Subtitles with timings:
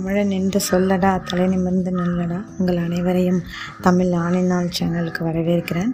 [0.00, 2.38] தமிழன் என்று சொல்லடா தலை நிமிர்ந்து நில்லடா.
[2.58, 3.40] உங்கள் அனைவரையும்
[3.86, 5.92] தமிழ் ஆணைநாள் சேனலுக்கு வரவேற்கிறேன்.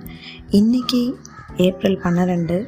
[0.58, 1.00] இன்றைக்கி
[1.66, 2.58] ஏப்ரல் பன்னிரெண்டு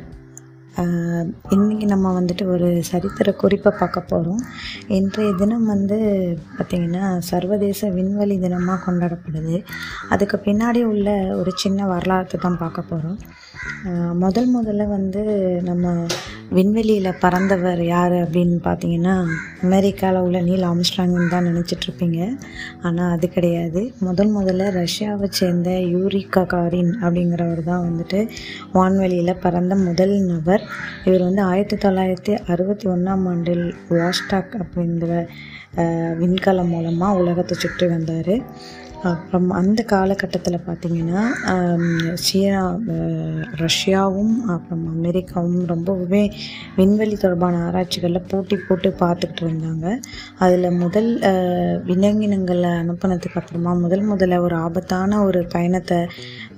[1.55, 4.43] இன்றைக்கி நம்ம வந்துட்டு ஒரு சரித்திர குறிப்பை பார்க்க போகிறோம்
[4.99, 5.99] இன்றைய தினம் வந்து
[6.57, 9.57] பார்த்திங்கன்னா சர்வதேச விண்வெளி தினமாக கொண்டாடப்படுது.
[10.15, 11.09] அதுக்கு பின்னாடி உள்ள
[11.41, 13.19] ஒரு சின்ன வரலாற்று தான் பார்க்க போகிறோம்
[14.25, 15.23] முதல் முதல்ல வந்து
[15.71, 15.95] நம்ம
[16.57, 19.15] விண்வெளியில் பறந்தவர் யார் அப்படின்னு பார்த்தீங்கன்னா
[19.67, 22.21] அமெரிக்காவில் உள்ள நீல் ஆம்ஸ்ட்ராங்னு தான் நினச்சிட்ருப்பீங்க
[22.87, 23.81] ஆனால் அது கிடையாது.
[24.07, 28.21] முதல் முதல்ல ரஷ்யாவை சேர்ந்த யூரி ககாரின் அப்படிங்கிறவர் தான் வந்துட்டு
[28.77, 30.65] வான்வெளியில் பறந்த முதல் நபர்.
[31.09, 33.67] இவர் வந்து ஆயிரத்தி தொள்ளாயிரத்தி அறுபத்தி ஒன்றாம் ஆண்டில்
[33.99, 35.13] வாஸ்டாக் அப்படிங்கிற
[36.23, 38.35] விண்கலம் மூலமாக உலகத்தை சுற்றி வந்தார்.
[39.11, 41.23] அப்புறம் அந்த காலகட்டத்தில் பார்த்திங்கன்னா
[42.25, 42.63] சீனா
[43.63, 46.23] ரஷ்யாவும் அப்புறம் அமெரிக்காவும் ரொம்பவே
[46.79, 49.87] விண்வெளி தொடர்பான ஆராய்ச்சிகளில் போட்டி போட்டு பார்த்துக்கிட்டு இருந்தாங்க.
[50.45, 51.11] அதில் முதல்
[51.91, 56.01] விலங்கினங்களை அனுப்பினதுக்கு அப்புறமா முதல் முதல்ல ஒரு ஆபத்தான ஒரு பயணத்தை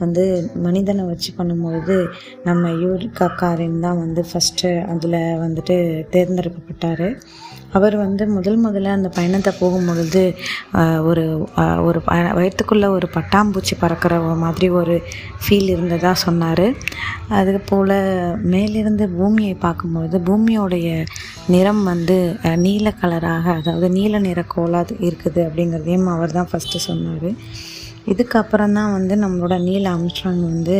[0.02, 0.24] வந்து
[0.66, 1.98] மனிதனை வச்சு பண்ணும்பொழுது
[2.48, 5.76] நம்ம யூர் காக்காரின் தான் வந்து ஃபஸ்ட்டு அதில் வந்துட்டு
[6.16, 7.08] தேர்ந்தெடுக்கப்பட்டார்.
[7.76, 10.22] அவர் வந்து முதல் முதல்ல அந்த பயணத்தை போகும்பொழுது
[11.08, 11.24] ஒரு
[11.88, 12.00] ஒரு
[12.38, 14.96] வயிற்றுக்குள்ளே ஒரு பட்டாம்பூச்சி பறக்கிற மாதிரி ஒரு
[15.42, 16.66] ஃபீல் இருந்ததாக சொன்னார்.
[17.40, 17.96] அது போல்
[18.54, 20.88] மேலிருந்து பூமியை பார்க்கும்பொழுது பூமியோடைய
[21.54, 22.18] நிறம் வந்து
[22.64, 27.28] நீல கலராக அதாவது நீல நிற கோலாக இருக்குது அப்படிங்கிறதையும் அவர் தான் ஃபஸ்ட்டு சொன்னார்.
[28.12, 30.76] இதுக்கப்புறம் தான் வந்து நம்மளோட நீல அம்ஸ்ட்ராங் வந்து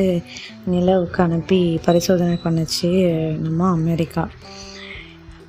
[0.72, 2.90] நிலவுக்கு அனுப்பி பரிசோதனை பண்ணிச்சு
[3.44, 4.24] நம்ம அமெரிக்கா.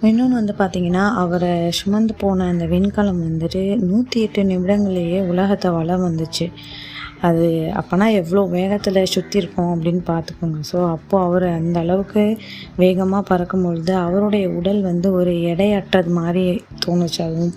[0.09, 6.45] இன்னொன்று வந்து பார்த்திங்கன்னா அவரை சுமந்து போன அந்த விண்கலம் வந்துட்டு நூற்றி எட்டு நிமிடங்களையே உலகத்தை வளம் வந்துச்சு.
[7.27, 7.47] அது
[7.79, 12.23] அப்போனா எவ்வளோ வேகத்தில் சுற்றிருக்கோம் அப்படின்னு பார்த்துக்கோங்க ஸோ அப்போது அவர் அந்த அளவுக்கு
[12.83, 16.45] வேகமாக பறக்கும் பொழுது அவருடைய உடல் வந்து ஒரு எடையற்றது மாதிரி
[16.85, 17.21] தோணுச்சு.
[17.27, 17.53] அதுவும்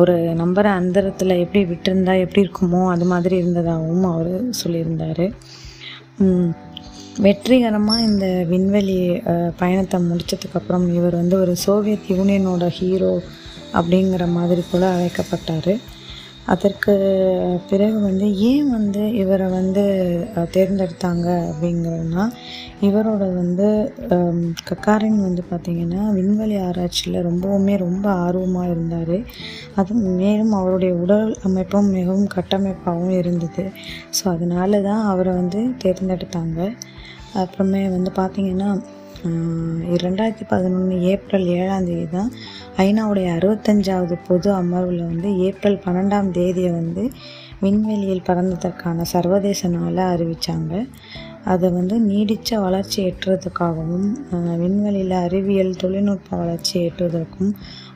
[0.00, 5.24] ஒரு நம்பரை அந்தரத்தில் எப்படி விட்டுருந்தா எப்படி இருக்குமோ அது மாதிரி இருந்ததாகவும் அவர் சொல்லியிருந்தார்.
[7.24, 8.98] வெற்றிகரமாக இந்த விண்வெளி
[9.60, 13.14] பயணத்தை முடித்ததுக்கப்புறம் இவர் வந்து ஒரு சோவியத் யூனியனோட ஹீரோ
[13.78, 15.74] அப்படிங்கிற மாதிரி கூட அழைக்கப்பட்டார்.
[16.52, 16.92] அதற்கு
[17.70, 19.82] பிறகு வந்து ஏன் வந்து இவரை வந்து
[20.54, 22.24] தேர்ந்தெடுத்தாங்க அப்படிங்கிறதுனா
[22.88, 23.66] இவரோட வந்து
[24.70, 29.16] கக்காரின் வந்து பார்த்திங்கன்னா விண்வெளி ஆராய்ச்சியில் ரொம்பவுமே ரொம்ப ஆர்வமாக இருந்தார்.
[29.82, 33.66] அது மேலும் அவருடைய உடல் அமைப்பும் மிகவும் கட்டமைப்பாகவும் இருந்தது.
[34.18, 36.70] ஸோ அதனால தான் அவரை வந்து தேர்ந்தெடுத்தாங்க.
[37.34, 38.70] அப்புறமே வந்து பார்த்திங்கன்னா
[40.04, 42.30] ரெண்டாயிரத்தி பதினொன்று ஏப்ரல் ஏழாம் தேதி தான்
[42.76, 47.10] ஐநாவுடைய அறுபத்தஞ்சாவது பொது அமர்வில் வந்து ஏப்ரல் பன்னெண்டாம் தேதியை வந்து
[47.60, 50.72] விண்வெளியில் பறந்ததற்கான சர்வதேச நாளாக அறிவித்தாங்க
[51.44, 54.08] அதை வந்து நீடித்த வளர்ச்சி எட்டுறதுக்காகவும்
[54.56, 57.52] விண்வெளியில் அறிவியல் தொழில்நுட்ப வளர்ச்சி ஏற்றுவதற்கும்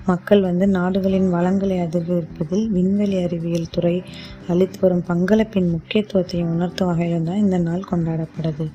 [0.06, 4.02] மக்கள் வந்து நாடுகளின் வளங்களை அதிகரிப்பதில் விண்வெளி அறிவியல் துறை
[4.48, 8.66] அளித்து வரும் பங்களிப்பின் முக்கியத்துவத்தை உணர்த்தும் வகையில் தான் இந்த நாள் கொண்டாடப்படுது.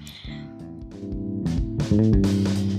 [1.90, 2.79] Thank you